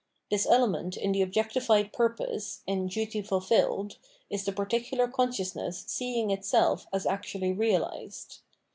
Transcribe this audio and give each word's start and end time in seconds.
This 0.31 0.47
element 0.47 0.97
in 0.97 1.11
the 1.11 1.21
ob 1.21 1.29
j 1.31 1.41
ecti 1.43 1.61
fied 1.61 1.93
purpose, 1.93 2.63
in 2.65 2.87
duty 2.87 3.21
fulfilled, 3.21 3.99
is 4.31 4.43
the 4.43 4.51
particular 4.51 5.07
conscious 5.07 5.55
ness 5.55 5.83
seeing 5.85 6.31
itself 6.31 6.87
as 6.91 7.05
actually 7.05 7.53
realised. 7.53 8.39